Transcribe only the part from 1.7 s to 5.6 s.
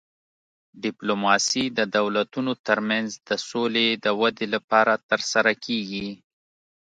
د دولتونو ترمنځ د سولې د ودې لپاره ترسره